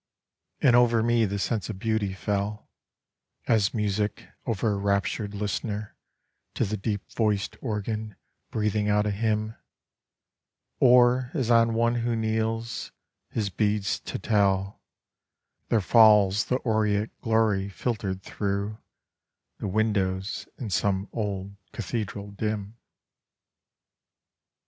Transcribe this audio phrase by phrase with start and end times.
[0.61, 2.67] And over me the sense of beauty fell,
[3.47, 5.95] As music over a raptured listener
[6.55, 8.15] to The deep voiced organ
[8.49, 9.55] breathing out a hymn;
[10.79, 12.91] Or as on one who kneels,
[13.29, 14.81] his beads to tell,
[15.69, 18.79] There falls the aureate glory filtered through
[19.59, 22.75] The windows in some old cathedral dim.